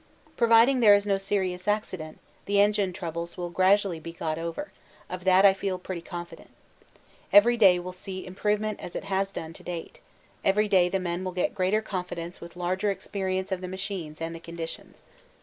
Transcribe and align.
Providing 0.35 0.79
there 0.79 0.95
is 0.95 1.05
no 1.05 1.19
serious 1.19 1.67
accident, 1.67 2.17
the 2.47 2.59
engine 2.59 2.91
troubles 2.91 3.37
will 3.37 3.51
gradually 3.51 3.99
be 3.99 4.11
got 4.11 4.39
over; 4.39 4.71
of 5.11 5.25
that 5.25 5.45
I 5.45 5.53
feel 5.53 5.77
pretty 5.77 6.01
confident. 6.01 6.49
Every 7.31 7.55
day 7.55 7.77
will 7.77 7.93
see 7.93 8.25
improvement 8.25 8.79
as 8.79 8.95
it 8.95 9.03
has 9.03 9.29
done 9.29 9.53
to 9.53 9.61
date, 9.61 9.99
every 10.43 10.67
day 10.67 10.89
the 10.89 10.99
men 10.99 11.23
will 11.23 11.33
get 11.33 11.53
greater 11.53 11.83
confidence 11.83 12.41
with 12.41 12.55
larger 12.55 12.89
experience 12.89 13.51
of 13.51 13.61
the 13.61 13.67
machines 13.67 14.21
and 14.21 14.33
the 14.33 14.39
conditions. 14.39 15.03